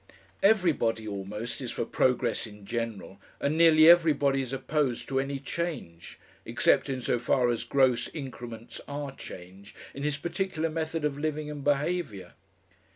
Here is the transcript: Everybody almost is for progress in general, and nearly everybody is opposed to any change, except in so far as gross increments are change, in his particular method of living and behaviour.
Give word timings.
Everybody 0.41 1.07
almost 1.07 1.61
is 1.61 1.69
for 1.71 1.85
progress 1.85 2.47
in 2.47 2.65
general, 2.65 3.21
and 3.39 3.55
nearly 3.55 3.87
everybody 3.87 4.41
is 4.41 4.51
opposed 4.51 5.07
to 5.09 5.19
any 5.19 5.37
change, 5.39 6.17
except 6.43 6.89
in 6.89 7.03
so 7.03 7.19
far 7.19 7.49
as 7.49 7.63
gross 7.63 8.09
increments 8.11 8.81
are 8.87 9.15
change, 9.15 9.75
in 9.93 10.01
his 10.01 10.17
particular 10.17 10.71
method 10.71 11.05
of 11.05 11.19
living 11.19 11.51
and 11.51 11.63
behaviour. 11.63 12.33